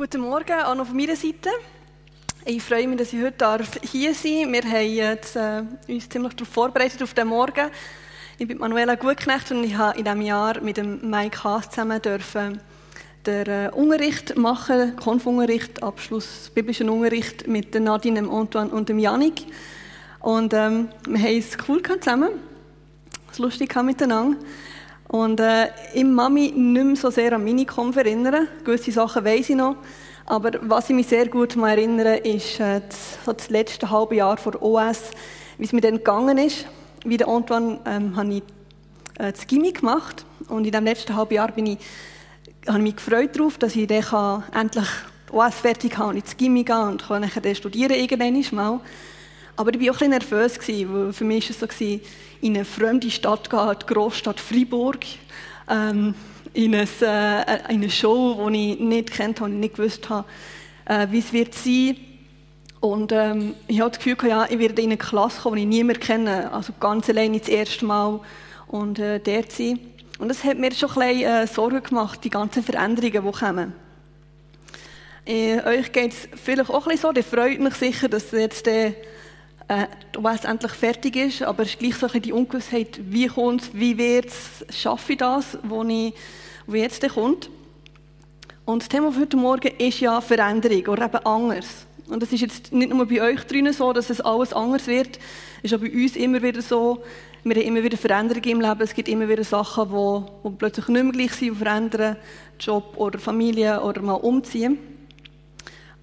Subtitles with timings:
[0.00, 1.50] Guten Morgen auch noch von meiner Seite.
[2.46, 4.64] Ich freue mich, dass ich heute hier sein darf.
[4.64, 7.68] Wir haben jetzt, äh, uns ziemlich darauf vorbereitet, auf den Morgen.
[8.38, 12.00] Ich bin Manuela Gutknecht und ich habe in diesem Jahr mit dem Mike Haas zusammen
[12.00, 12.62] dürfen
[13.26, 19.42] den äh, Unterricht machen, Konfunterricht, Abschluss biblischen Unterricht mit Nadine, Antoine und dem Janik.
[20.20, 22.30] Und ähm, wir haben es cool zusammen,
[23.30, 24.38] es lustig miteinander.
[25.10, 28.46] Und äh, ich kann mich nicht mehr so sehr an Minicom erinnern.
[28.62, 29.74] Gewisse Sachen weiß ich noch.
[30.24, 34.36] Aber was ich mich sehr gut erinnere, ist äh, das, so das letzte halbe Jahr
[34.36, 35.10] vor OS,
[35.58, 36.64] wie es mir dann gegangen ist.
[37.04, 38.42] Wie der Antoine ähm, habe ich
[39.18, 40.24] äh, das Gimmick gemacht.
[40.46, 41.78] Und in dem letzten halben Jahr bin ich,
[42.68, 44.88] habe ich mich gefreut darauf, dass ich dann endlich
[45.32, 48.80] OS fertig habe und ins Gimmick gehen und kann dann studieren irgendwann mal.
[49.60, 52.00] Aber ich war auch ein nervös, weil für mich war es so, in
[52.56, 55.00] eine fremde Stadt gehen, die Großstadt Freiburg,
[55.68, 56.14] ähm,
[56.54, 60.26] in, eine, äh, in eine Show, die ich nicht kennt habe, nicht gewusst habe,
[60.86, 61.94] äh, wie es wird sein.
[62.80, 65.68] Und ähm, ich hatte das Gefühl, ja, ich werde in eine Klasse kommen, die ich
[65.68, 68.18] niemand kenne, also ganz alleine das erste Mal
[68.66, 69.78] und äh, dort sein.
[70.18, 73.74] Und das hat mir schon ein bisschen äh, Sorgen gemacht, die ganzen Veränderungen, die kommen.
[75.26, 78.64] Äh, euch geht es vielleicht auch ein bisschen so, ihr freut mich sicher, dass jetzt
[78.64, 78.94] der
[79.70, 79.86] äh,
[80.18, 83.96] was endlich fertig ist, aber es ist gleich so die Ungewissheit, wie kommt es, wie
[83.96, 86.12] wird es, schaffe ich das, wo, ich,
[86.66, 87.48] wo jetzt kommt.
[88.64, 91.86] Und das Thema für heute Morgen ist ja Veränderung oder eben anders.
[92.08, 95.20] Und das ist jetzt nicht nur bei euch drinnen so, dass es alles anders wird,
[95.62, 97.04] es ist auch bei uns immer wieder so,
[97.44, 100.88] wir haben immer wieder Veränderungen im Leben, es gibt immer wieder Sachen, die, die plötzlich
[100.88, 102.16] nicht mehr gleich sind, verändern,
[102.58, 104.78] Job oder Familie oder mal umziehen.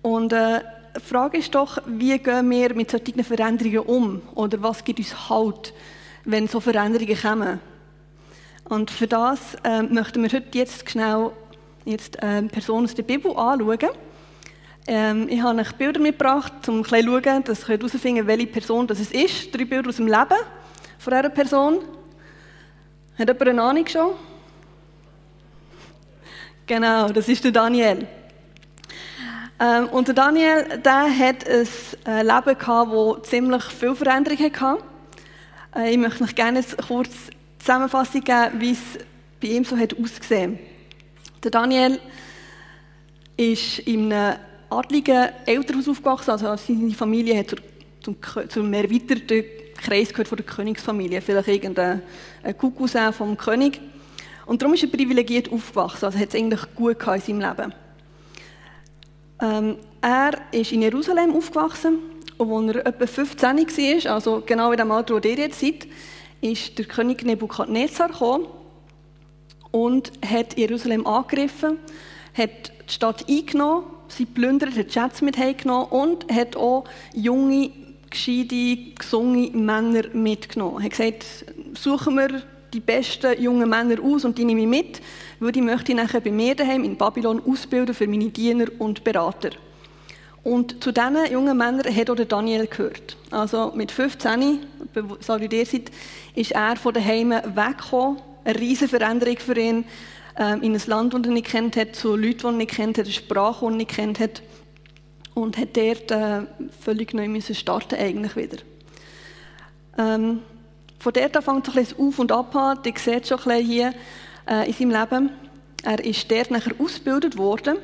[0.02, 0.62] Und äh,
[0.98, 4.22] die Frage ist doch, wie gehen wir mit solchen Veränderungen um?
[4.36, 5.74] Oder was gibt uns Halt,
[6.26, 7.60] wenn so Veränderungen kommen?
[8.66, 11.32] Und für das äh, möchten wir heute jetzt schnell
[11.86, 13.90] jetzt, äh, Personen aus der Bibel anschauen.
[14.88, 18.48] Ähm, ich habe euch Bilder mitgebracht, um ein bisschen zu schauen, dass ihr herausfinden welche
[18.48, 19.56] Person das ist.
[19.56, 20.38] Drei Bilder aus dem Leben
[20.98, 21.80] von dieser Person.
[23.18, 24.12] Hat jemand eine Ahnung schon?
[26.66, 28.08] Genau, das ist der Daniel.
[29.60, 31.68] Ähm, und Daniel, der hat ein
[32.06, 34.84] äh, Leben gehabt, das ziemlich viel Veränderung hatte.
[35.76, 37.10] Äh, ich möchte euch gerne kurz
[37.58, 38.80] Zusammenfassung geben, wie es
[39.42, 40.60] bei ihm so hat ausgesehen.
[41.44, 42.00] Der Daniel
[43.36, 44.38] ist in einem
[44.70, 47.56] adligen Elternhaus aufgewachsen, also seine Familie hat
[48.04, 48.16] zum,
[48.50, 49.44] zum erweiterten
[49.76, 52.02] Kreis gehört von der Königsfamilie, vielleicht irgendein
[52.44, 53.80] Kuckuckousin vom König.
[54.46, 57.74] Und darum ist er privilegiert aufgewachsen, also hat es eigentlich gut in seinem Leben.
[59.42, 62.00] Ähm, er ist in Jerusalem aufgewachsen
[62.38, 65.88] und als er etwa 15 war, also genau in dem Alter, wo ihr jetzt seid,
[66.42, 68.48] ist der König Nebukadnezar gekommen
[69.72, 71.78] und hat Jerusalem angegriffen,
[72.36, 77.72] hat die Stadt eingenommen, sie plündert, hat Schätze mit heimgenommen und hat auch junge,
[78.10, 80.78] gescheite, gesungene Männer mitgenommen.
[80.78, 81.26] Er hat gesagt,
[81.76, 82.42] suchen wir
[82.74, 85.02] die besten jungen Männer aus und die nehme ich mit
[85.40, 89.52] weil ich möchte nachher bei mir daheim in Babylon ausbilden für meine Diener und Berater.
[90.44, 93.18] Und zu diesen jungen Männern hat auch Daniel gehört.
[93.32, 94.60] Also mit 15,
[95.20, 95.92] so wie ihr seid,
[96.36, 98.22] ist er von daheim weggekommen.
[98.46, 99.84] Eine riesige Veränderung für ihn.
[100.40, 102.98] Ähm, in ein Land, das er nicht kennt hat, zu Leuten, die er nicht kennt
[102.98, 104.42] hat, eine Sprache, die er nicht kennt hat.
[105.34, 106.44] Und hat dort äh,
[106.80, 108.58] völlig neu müssen starten eigentlich wieder.
[109.98, 110.42] Ähm,
[111.00, 112.80] von dort an fängt es ein bisschen auf und ab an.
[112.86, 113.94] Ihr seht schon ein bisschen hier,
[114.48, 115.30] äh, in seinem Leben.
[115.84, 117.78] Er ist dort nachher ausgebildet worden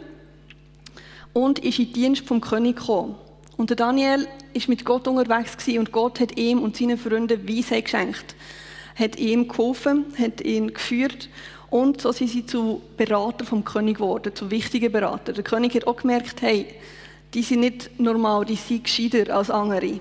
[1.33, 3.15] und ist in den Dienst vom König gekommen.
[3.57, 7.47] Und der Daniel ist mit Gott unterwegs gewesen und Gott hat ihm und seinen Freunden
[7.47, 8.35] Weisheit geschenkt,
[8.95, 11.29] hat ihm geholfen, hat ihn geführt
[11.69, 15.35] und so sind sie zu Berater vom König geworden, zu wichtigen Beratern.
[15.35, 16.67] Der König hat auch gemerkt, hey,
[17.33, 19.99] die sind nicht normal, die sind gescheiter als andere.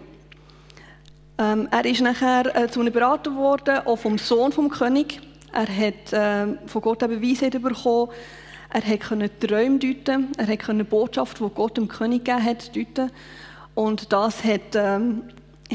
[1.38, 5.20] Ähm, er ist nachher äh, zu einem Berater geworden, auch vom Sohn vom König.
[5.53, 8.10] Er hat äh, von Gott eben Weisheit bekommen.
[8.70, 10.28] Er konnte Träume deuten.
[10.38, 13.10] Er konnte Botschaft, die Gott dem König gegeben hat, deuten.
[13.74, 15.24] Und das hat, ähm,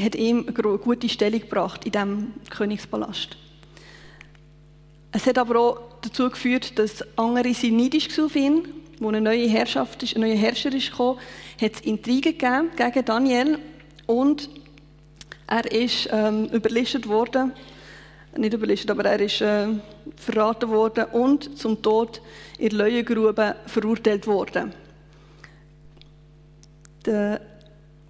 [0.00, 3.36] hat ihm eine gute Stellung gebracht in diesem Königspalast.
[5.12, 8.68] Es hat aber auch dazu geführt, dass andere sind neidisch auf ihn.
[9.00, 11.18] Als eine neue Herrschaft ein neuer Herrscher ist gekommen,
[11.60, 13.58] hat es Intrigen gegeben gegen Daniel
[14.06, 14.50] und
[15.48, 17.52] er ist ähm, überlistet worden
[18.36, 19.68] nicht überlistet, aber er ist äh,
[20.16, 22.20] verraten worden und zum Tod
[22.58, 24.72] in der Leuengrube verurteilt worden.
[27.06, 27.40] Der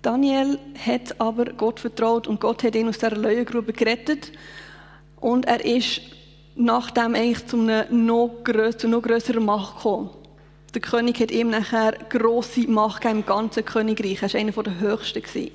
[0.03, 4.33] Daniel hat aber Gott vertraut und Gott hat ihn aus dieser Leuengrube gerettet
[5.21, 6.01] und er ist
[6.55, 10.11] nachdem eigentlich zu einer noch, größ zu noch größeren Macht gekommen.
[10.75, 14.23] Der König hat ihm nachher grosse Macht im ganzen Königreich.
[14.23, 15.51] Er war einer der höchsten.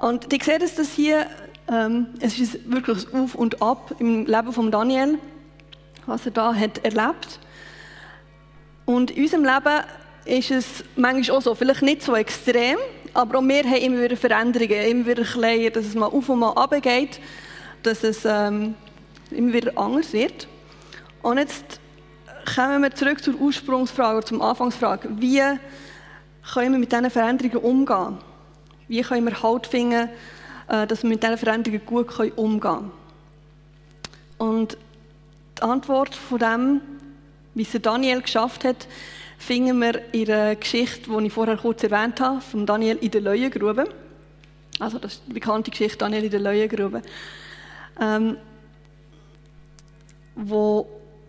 [0.00, 1.26] Und ich sehe, dass das hier,
[1.70, 5.18] ähm, es ist wirklich ein Auf und Ab im Leben von Daniel,
[6.06, 7.38] was er da hat erlebt.
[8.86, 9.84] Und in unserem Leben
[10.24, 12.78] ist es manchmal auch so, vielleicht nicht so extrem,
[13.12, 16.38] aber auch wir haben immer wieder Veränderungen, immer wieder kleiner, dass es mal auf und
[16.38, 17.20] mal runter geht,
[17.82, 18.74] dass es ähm,
[19.30, 20.48] immer wieder anders wird.
[21.20, 21.78] Und jetzt
[22.54, 25.10] kommen wir zurück zur Ursprungsfrage, zur Anfangsfrage.
[25.18, 25.42] Wie
[26.54, 28.29] können wir mit diesen Veränderungen umgehen?
[28.90, 30.08] Wie können wir Halt finden,
[30.66, 32.90] äh, dass wir mit diesen Veränderungen gut umgehen können?
[34.36, 34.76] Und
[35.56, 36.80] die Antwort von dem,
[37.54, 38.88] wie es Daniel geschafft hat,
[39.38, 43.20] finden wir in der Geschichte, die ich vorher kurz erwähnt habe, von Daniel in der
[43.20, 43.84] Leuengrube.
[44.80, 47.02] Also das ist die bekannte Geschichte Daniel in der Leuengrube.
[48.00, 48.38] Ähm,
[50.34, 50.88] wo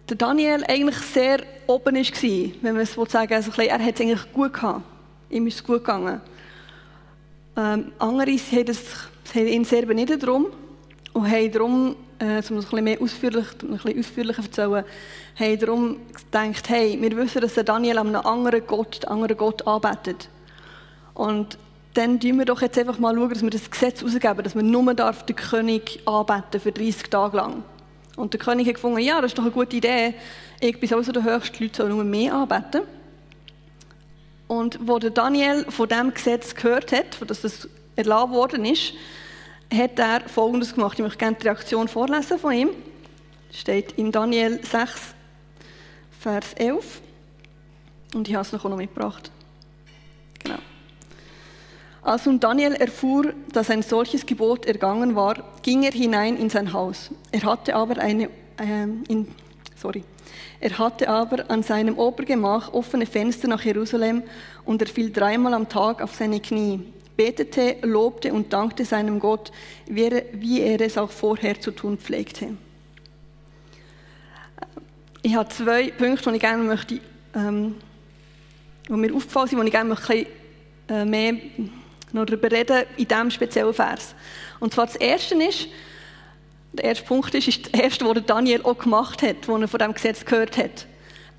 [0.09, 4.33] der Daniel eigentlich sehr oben war, wenn man es sagen also Er hat es eigentlich
[4.33, 4.81] gut gehabt.
[5.29, 6.21] Ihm ist es gut gegangen.
[7.61, 8.79] Ähm, andere haben, es,
[9.35, 10.47] haben ihn sehr benitten darum
[11.13, 14.83] und haben darum, äh, um es ein mehr ausführlich, ein bisschen ausführlicher erzählen,
[15.39, 20.27] haben darum gedacht, hey, wir wissen, dass Daniel einem anderen Gott, einen anderen Gott arbeitet.
[21.13, 21.59] Und
[21.93, 24.71] dann schauen wir doch jetzt einfach mal schauen, dass wir das Gesetz herausgeben, dass man
[24.71, 27.63] nur darf den König anbeten für 30 Tage lang.
[28.15, 30.15] Und der König hat gefunden, ja, das ist doch eine gute Idee.
[30.59, 32.81] Ich bin sowieso der höchste, Leute sollen nur mehr anbeten.
[34.51, 38.91] Und wo der Daniel von diesem Gesetz gehört hat, dass das erlaubt worden ist,
[39.73, 40.99] hat er Folgendes gemacht.
[40.99, 42.69] Ich möchte gerne die Reaktion vorlesen von ihm.
[43.47, 45.15] Das steht in Daniel 6,
[46.19, 47.01] Vers 11.
[48.13, 49.31] Und ich habe es noch mitgebracht.
[50.43, 50.59] Genau.
[52.01, 56.73] Als nun Daniel erfuhr, dass ein solches Gebot ergangen war, ging er hinein in sein
[56.73, 57.09] Haus.
[57.31, 58.25] Er hatte aber eine,
[58.59, 59.33] äh, in,
[59.77, 60.03] sorry,
[60.59, 64.23] er hatte aber an seinem Obergemach offene Fenster nach Jerusalem
[64.65, 66.81] und er fiel dreimal am Tag auf seine Knie,
[67.17, 69.51] betete, lobte und dankte seinem Gott,
[69.87, 72.49] wie er, es auch vorher zu tun pflegte.
[75.21, 76.99] Ich habe zwei Punkte, die ich gerne möchte,
[77.35, 77.75] ähm,
[78.87, 80.25] die mir aufgefallen sind, die ich gerne möchte,
[80.89, 81.33] äh, mehr
[82.11, 84.15] noch darüber reden in diesem speziellen Vers.
[84.59, 85.67] Und zwar das Erste ist,
[86.73, 89.77] der erste Punkt ist, ist der erste, den Daniel auch gemacht hat, als er von
[89.79, 90.87] diesem Gesetz gehört hat.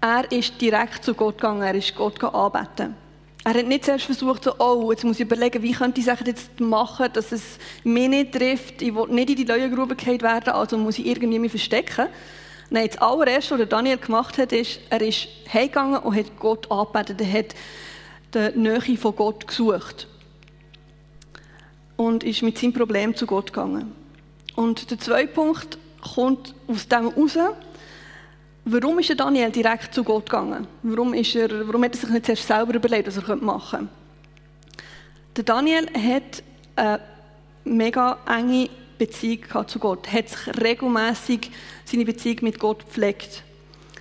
[0.00, 2.96] Er ist direkt zu Gott gegangen, er ist Gott anbeten.
[3.44, 6.18] Er hat nicht zuerst versucht, so, oh, jetzt muss ich überlegen, wie könnte ich es
[6.24, 10.50] jetzt machen, dass es mich nicht trifft, ich will nicht in die Leuengrube gehalten werden,
[10.50, 12.06] also muss ich irgendwie mich verstecken.
[12.70, 17.20] Nein, das allererste, was Daniel gemacht hat, ist, er ist heimgegangen und hat Gott angebetet.
[17.20, 17.54] Er hat
[18.34, 20.06] die Nähe von Gott gesucht.
[21.96, 24.01] Und ist mit seinem Problem zu Gott gegangen.
[24.56, 25.78] Und der zweite Punkt
[26.14, 27.38] kommt aus dem heraus,
[28.64, 30.66] warum ist Daniel direkt zu Gott gegangen?
[30.82, 33.92] Warum, ist er, warum hat er sich nicht zuerst selber überlegt, was er machen könnte?
[35.36, 36.42] Der Daniel hat
[36.76, 37.00] eine
[37.64, 38.68] mega enge
[38.98, 41.50] Beziehung zu Gott, hat sich regelmäßig
[41.84, 43.42] seine Beziehung mit Gott gepflegt.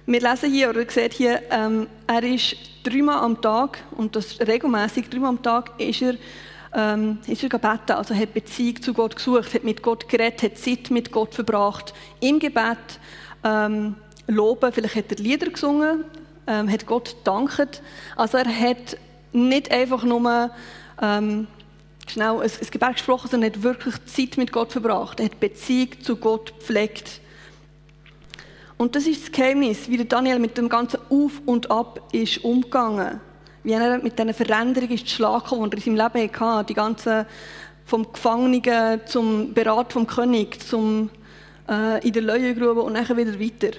[0.05, 4.39] Wir lesen hier, oder ihr seht hier, ähm, er ist dreimal am Tag, und das
[4.39, 6.15] regelmäßig, dreimal am Tag ist er,
[6.73, 10.57] ähm, ist er gebeten, also hat Beziehung zu Gott gesucht, hat mit Gott geredet, hat
[10.57, 12.77] Zeit mit Gott verbracht, im Gebet
[13.43, 13.95] ähm,
[14.27, 16.05] loben, vielleicht hat er Lieder gesungen,
[16.47, 17.81] ähm, hat Gott gedankt.
[18.15, 18.97] Also er hat
[19.33, 20.51] nicht einfach nur
[21.01, 21.47] ähm,
[22.07, 25.19] schnell ein, ein Gebet gesprochen, sondern hat wirklich Zeit mit Gott verbracht.
[25.19, 27.21] Er hat Beziehung zu Gott gepflegt.
[28.77, 33.21] Und das ist das Geheimnis, wie Daniel mit dem ganzen Auf und Ab ist umgegangen.
[33.63, 36.65] Wie er mit diesen Veränderungen ist geschlagen, die er in seinem Leben hatte.
[36.67, 37.25] Die ganzen,
[37.85, 41.09] vom Gefangenen zum Berat vom König, zum
[41.69, 43.77] äh, in der Leuengrube und dann wieder weiter.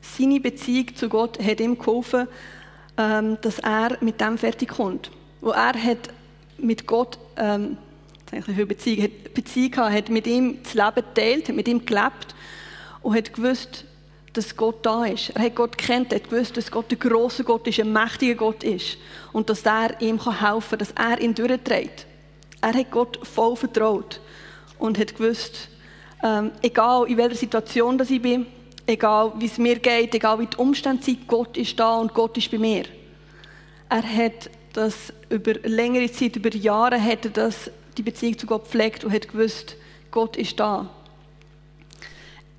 [0.00, 2.28] Seine Beziehung zu Gott hat ihm geholfen,
[2.96, 5.10] ähm, dass er mit dem fertig kommt.
[5.40, 6.08] Wo er hat
[6.58, 7.76] mit Gott ähm,
[8.30, 12.34] für Beziehung, hat Beziehung gehabt, hat mit ihm das Leben geteilt, hat mit ihm gelebt
[13.02, 13.84] und hat gewusst,
[14.36, 15.30] dass Gott da ist.
[15.30, 18.34] Er hat Gott kennt, er hat gewusst, dass Gott ein großer Gott ist, ein mächtiger
[18.34, 18.98] Gott ist
[19.32, 22.06] und dass er ihm helfen kann, dass er ihn durchträgt.
[22.60, 24.20] Er hat Gott voll vertraut
[24.78, 25.68] und hat gewusst,
[26.22, 28.46] ähm, egal in welcher Situation ich bin,
[28.86, 32.36] egal wie es mir geht, egal wie die Umstände sind, Gott ist da und Gott
[32.36, 32.84] ist bei mir.
[33.88, 38.64] Er hat das über längere Zeit, über Jahre, hat er das, die Beziehung zu Gott
[38.64, 39.76] gepflegt und hat gewusst,
[40.10, 40.90] Gott ist da.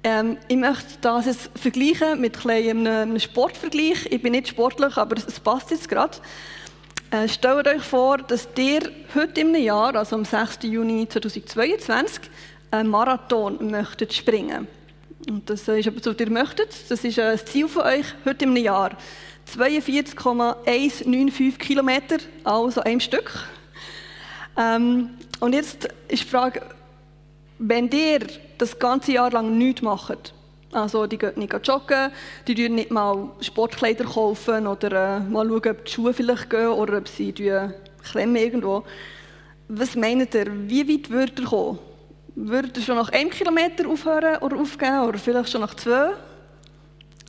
[0.09, 4.05] Ähm, ich möchte das jetzt vergleichen mit einem, einem Sportvergleich.
[4.09, 6.19] Ich bin nicht sportlich, aber es passt jetzt gerade.
[7.11, 10.59] Äh, stellt euch vor, dass ihr heute im Jahr, also am 6.
[10.61, 12.21] Juni 2022,
[12.71, 14.69] einen Marathon möchtet springen.
[15.27, 16.69] Und das ist so, was ihr möchtet.
[16.87, 18.91] Das ist ein Ziel von euch heute im Jahr.
[19.43, 23.45] 42,195 Kilometer, also ein Stück.
[24.57, 25.09] Ähm,
[25.41, 26.61] und jetzt ist die Frage,
[27.59, 28.19] wenn ihr
[28.57, 30.33] das ganze Jahr lang nichts macht,
[30.71, 32.11] also die gehen nicht joggen,
[32.45, 36.67] die kaufen nicht mal Sportkleider kaufen oder äh, mal schauen, ob die Schuhe vielleicht gehen
[36.67, 37.31] oder ob sie
[38.11, 38.83] klemmen irgendwo.
[39.69, 41.79] Was meint ihr, wie weit würdet ihr kommen?
[42.35, 46.11] Würdet ihr schon nach einem Kilometer aufhören oder aufgeben oder vielleicht schon nach zwei?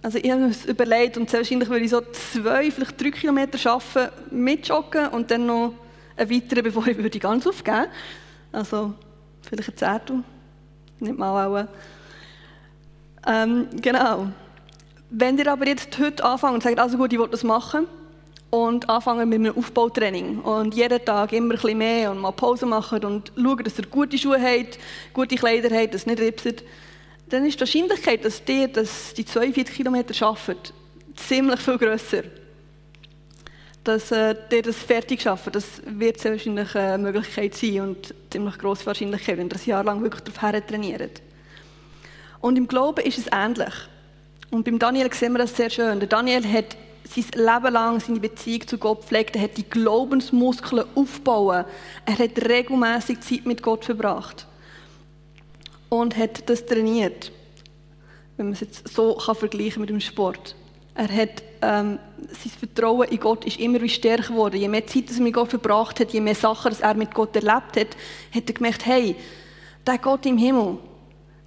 [0.03, 3.59] Also ich habe mir überlegt und sehr wahrscheinlich würde ich so zwei, vielleicht drei Kilometer
[3.59, 5.73] schaffen mit Joggen und dann noch
[6.17, 7.87] einen weiteren, bevor ich würde ganz aufgeben
[8.53, 8.95] Also
[9.49, 10.23] vielleicht ein Zehntel,
[11.00, 11.67] nicht mal auch.
[13.26, 14.28] Ähm, genau.
[15.11, 17.87] Wenn ihr aber jetzt heute anfangt und sagt, also gut, ich will das machen
[18.50, 22.67] und anfangen mit einem Aufbautraining und jeden Tag immer ein bisschen mehr und mal Pause
[22.67, 24.78] machen und schauen, dass ihr gute Schuhe habt,
[25.12, 26.64] gute Kleider habt, dass es nicht ripset,
[27.28, 30.73] dann ist die Wahrscheinlichkeit, dass ihr das, die 42 Kilometer schafft,
[31.14, 32.23] ziemlich viel grösser.
[33.85, 38.59] Dass äh, ihr das fertig schafft, das wird sehr wahrscheinlich eine Möglichkeit sein und ziemlich
[38.59, 41.23] grosse Wahrscheinlichkeit, wenn ihr ein Jahr lang wirklich darauf trainiert.
[42.41, 43.75] Und im Glauben ist es ähnlich.
[44.51, 45.99] Und beim Daniel sehen wir das sehr schön.
[46.01, 49.37] Der Daniel hat sein Leben lang seine Beziehung zu Gott pflegt.
[49.37, 51.67] Er hat die Glaubensmuskeln aufgebaut.
[52.05, 54.47] Er hat regelmäßig Zeit mit Gott verbracht
[55.89, 57.33] und hat das trainiert.
[58.37, 60.55] Wenn man es jetzt so kann vergleichen mit dem Sport.
[60.99, 64.61] Er hat ähm, sein Vertrauen in Gott ist immer wie stärker geworden.
[64.61, 67.76] Je mehr Zeit er mit Gott verbracht hat, je mehr Sachen er mit Gott erlebt
[67.76, 67.97] hat,
[68.35, 69.14] hat er gemerkt, hey,
[69.87, 70.78] der Gott im Himmel,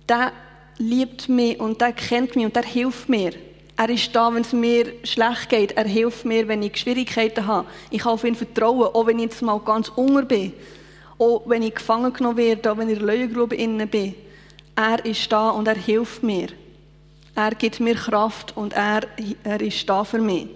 [0.08, 0.32] der
[0.78, 3.34] liebt mich und der kennt mich und der hilft mir.
[3.76, 5.74] Er ist da, wenn es mir schlecht geht.
[5.74, 7.68] Er hilft mir, wenn ich Schwierigkeiten habe.
[7.90, 10.54] Ich kann auf ihn vertrauen, auch wenn ich jetzt mal ganz unter bin.
[11.20, 14.16] Auch wenn ich gefangen genommen werde, auch wenn ich in der Löwengrube bin.
[14.78, 16.48] Er ist da und er hilft mir.
[17.36, 19.02] Er gibt mir Kraft und er,
[19.44, 20.48] er ist da für mich.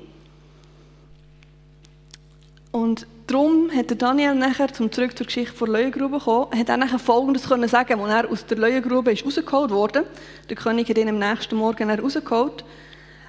[2.72, 7.00] Und darum hat Daniel nachher, zum zurück zur Geschichte der Löwengrube kommen, hat er nachher
[7.00, 10.06] Folgendes können sagen, als er aus der Löwengrube ist rausgeholt wurde.
[10.50, 12.66] Der König hat ihn am nächsten Morgen rausgeholt.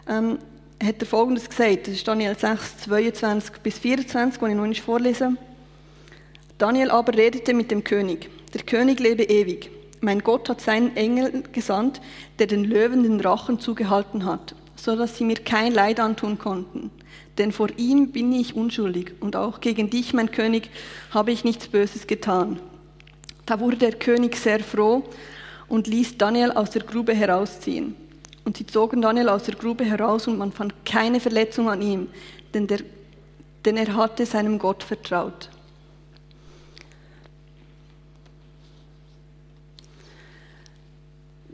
[0.09, 0.39] Ähm,
[0.83, 1.87] hat er Folgendes gesagt.
[1.87, 5.37] Das ist Daniel 6, 22 bis 24, wo ich noch nicht vorlese.
[6.59, 8.29] Daniel aber redete mit dem König.
[8.53, 9.71] Der König lebe ewig.
[10.01, 12.01] Mein Gott hat seinen Engel gesandt,
[12.39, 16.91] der den Löwen den Rachen zugehalten hat, so dass sie mir kein Leid antun konnten.
[17.39, 20.71] Denn vor ihm bin ich unschuldig und auch gegen dich, mein König,
[21.11, 22.59] habe ich nichts Böses getan.
[23.45, 25.05] Da wurde der König sehr froh
[25.69, 27.95] und ließ Daniel aus der Grube herausziehen.
[28.45, 32.09] Und sie zogen Daniel aus der Grube heraus und man fand keine Verletzung an ihm,
[32.55, 32.79] denn, der,
[33.65, 35.51] denn er hatte seinem Gott vertraut.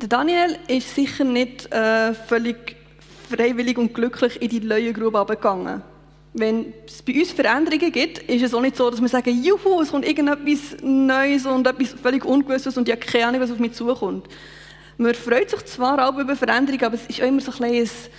[0.03, 2.75] Der Daniel ist sicher nicht äh, völlig
[3.31, 5.81] freiwillig und glücklich in die Löwengrube abgegangen.
[6.33, 9.81] Wenn es bei uns Veränderungen gibt, ist es auch nicht so, dass wir sagen, juhu,
[9.81, 13.61] es kommt irgendetwas Neues und etwas völlig Ungewisstes und ich habe keine Ahnung, was auf
[13.61, 14.27] mich zukommt.
[14.99, 18.11] Man freut sich zwar auch über Veränderungen, aber es ist auch immer so ein bisschen,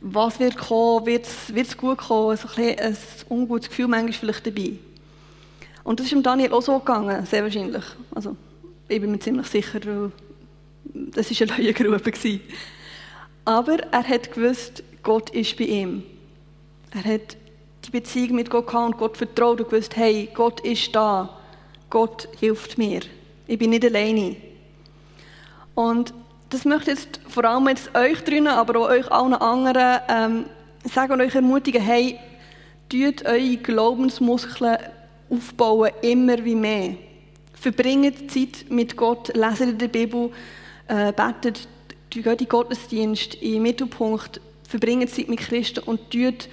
[0.00, 2.96] was wird kommen, wird es gut kommen, so ein, ein
[3.28, 4.74] ungutes Gefühl manchmal vielleicht dabei.
[5.82, 7.84] Und das ist dem Daniel auch so gegangen, sehr wahrscheinlich.
[8.14, 8.36] Also,
[8.86, 9.80] ich bin mir ziemlich sicher,
[10.84, 12.00] das war eine neue Grube.
[13.44, 16.02] Aber er hat gewusst, Gott ist bei ihm.
[16.92, 17.36] Er hat
[17.84, 21.38] die Beziehung mit Gott gehabt und Gott vertraut und gewusst, hey, Gott ist da.
[21.90, 23.00] Gott hilft mir.
[23.46, 24.36] Ich bin nicht alleine.
[25.74, 26.14] Und
[26.50, 30.44] das möchte ich jetzt vor allem jetzt euch drinnen, aber auch euch allen anderen ähm,
[30.84, 32.18] sagen und euch ermutigen, hey,
[32.88, 34.76] tut eure Glaubensmuskeln
[35.30, 36.94] aufbauen, immer wie mehr.
[37.54, 40.30] Verbringt Zeit mit Gott, leset in der Bibel,
[40.92, 41.66] äh, betet,
[42.10, 46.48] geht in Gottesdienst, im Mittelpunkt, verbringt Zeit mit Christen und tut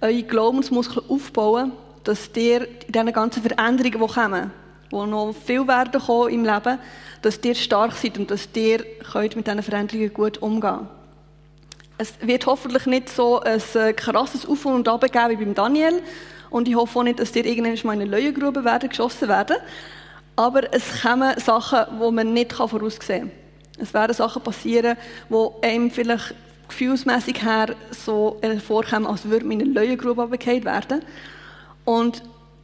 [0.00, 1.72] eure Glaubensmuskeln aufbauen,
[2.04, 4.50] dass ihr in diesen ganzen Veränderungen, die kommen,
[4.90, 6.78] die noch viel werden kommen im Leben,
[7.20, 10.88] dass ihr stark seid und dass ihr könnt mit diesen Veränderungen gut umgehen
[11.98, 16.02] Es wird hoffentlich nicht so ein äh, krasses Auf und Ab geben wie beim Daniel
[16.50, 19.56] und ich hoffe auch nicht, dass ihr irgendwann mal in eine Löwengrube werden, geschossen werden.
[20.34, 23.41] Aber es kommen Sachen, die man nicht voraussehen kann.
[23.78, 24.96] Es werden Sachen passieren,
[25.28, 26.34] die einem vielleicht
[26.68, 31.02] gefühlsmäßig her so vorkommen, als würde man in eine Löwengrube abgekehrt werden.
[31.84, 32.22] Und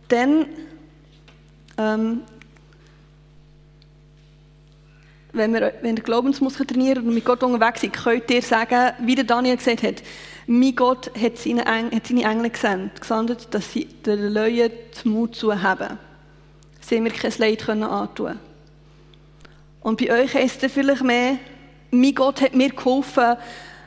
[0.09, 0.47] dann,
[1.77, 2.23] ähm,
[5.33, 9.15] wenn wir, wenn der Glaubensmuskel trainieren und mit Gott unterwegs sind, könnt ihr sagen, wie
[9.15, 10.03] der Daniel gesagt hat,
[10.47, 14.73] mein Gott hat seine, Engel, hat seine Engel gesandt, dass sie den Löwen
[15.05, 15.99] den Mut zu haben.
[16.81, 18.39] Sie mir kein Leid können antun
[19.89, 21.39] und bei euch heisst es vielleicht mehr,
[21.91, 23.39] mein Gott hat mir geholfen,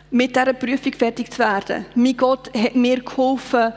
[0.10, 1.86] mit dieser Prüfung fertig zu werden.
[1.94, 3.72] Mein Gott hat mir geholfen,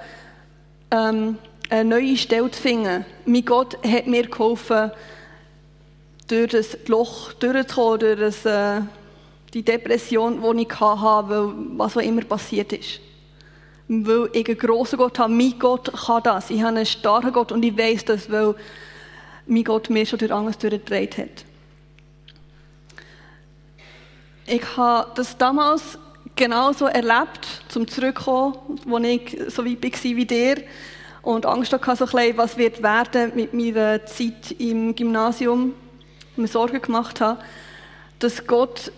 [0.90, 1.36] ähm,
[1.68, 3.04] eine neue Stelle zu finden.
[3.26, 4.90] Mein Gott hat mir geholfen,
[6.26, 8.80] durch das Loch durchzukommen, durch das, äh,
[9.52, 13.00] die Depression, die ich hatte, weil was auch immer passiert ist.
[13.86, 15.30] Weil ich einen grossen Gott habe.
[15.30, 16.48] Mein Gott kann das.
[16.48, 18.54] Ich habe einen starken Gott und ich weiß das, weil
[19.46, 21.44] mein Gott mir schon durch Angst durchgedreht hat.
[24.46, 25.98] Ich habe das damals
[26.36, 28.54] genauso erlebt, zum Zurückkommen,
[28.92, 30.56] als ich so weit war wie dir
[31.22, 35.72] und Angst hatte, so bisschen, was wird werden mit meiner Zeit im Gymnasium,
[36.36, 37.40] mir Sorgen gemacht habe,
[38.18, 38.92] dass Gott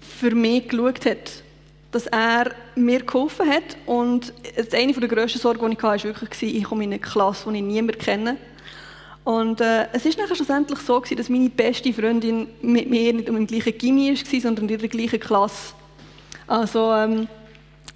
[0.00, 1.42] für mich geschaut hat,
[1.92, 4.32] dass er mir geholfen hat und
[4.72, 7.58] eine der grössten Sorgen, die ich hatte, war wirklich, ich komme in eine Klasse, die
[7.58, 8.38] ich niemand kenne.
[9.30, 13.30] Und äh, es ist nachher schlussendlich so gewesen, dass meine beste Freundin mit mir nicht
[13.30, 15.72] um im gleichen Gimmi war, sondern in der gleichen Klasse.
[16.48, 17.28] Also ähm,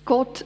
[0.05, 0.45] Gott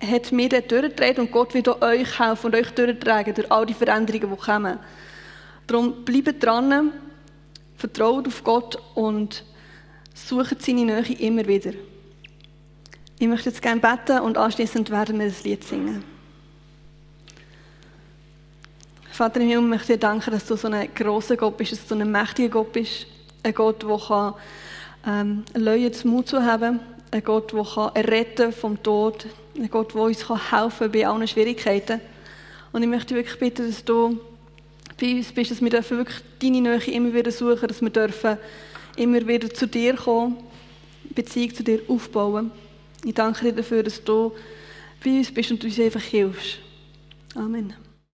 [0.00, 3.64] hat mir dort durchgetragen und Gott wird auch euch helfen und euch durchtragen durch all
[3.64, 4.78] die Veränderungen, die kommen.
[5.68, 6.90] Darum bleibt dran,
[7.76, 9.44] vertraut auf Gott und
[10.14, 11.74] sucht seine Nähe immer wieder.
[13.20, 16.17] Ich möchte jetzt gerne beten und anschließend werden wir das Lied singen.
[19.18, 21.82] Vater im Himmel, ich möchte dir danken, dass du so ein grosser Gott bist, dass
[21.82, 23.04] du so ein mächtiger Gott bist.
[23.42, 24.34] Ein Gott, der kann,
[25.04, 26.78] ähm, Leute zum Mut zu haben.
[27.10, 29.26] Ein Gott, der kann retten vom Tod.
[29.56, 32.00] Ein Gott, der uns kann helfen bei allen Schwierigkeiten.
[32.70, 34.20] Und ich möchte wirklich bitten, dass du
[35.00, 38.38] bei uns bist, dass wir wirklich deine Nähe immer wieder suchen, dass wir dürfen
[38.94, 40.36] immer wieder zu dir kommen,
[41.10, 42.52] Beziehung zu dir aufbauen.
[43.04, 44.32] Ich danke dir dafür, dass du
[45.02, 46.60] bei uns bist und uns einfach hilfst.
[47.34, 47.87] Amen.